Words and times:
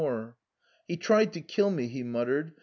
He 0.87 0.97
tried 0.97 1.31
to 1.33 1.41
kill 1.41 1.69
me," 1.69 1.85
he 1.87 2.01
muttered. 2.01 2.53